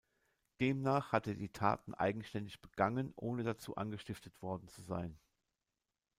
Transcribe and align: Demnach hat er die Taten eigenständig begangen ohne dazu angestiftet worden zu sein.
Demnach 0.61 1.11
hat 1.11 1.27
er 1.27 1.35
die 1.35 1.51
Taten 1.53 1.93
eigenständig 1.93 2.59
begangen 2.59 3.13
ohne 3.15 3.43
dazu 3.43 3.75
angestiftet 3.75 4.41
worden 4.41 4.67
zu 4.67 4.81
sein. 4.81 5.19